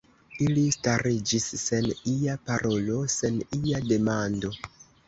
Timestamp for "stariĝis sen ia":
0.75-2.39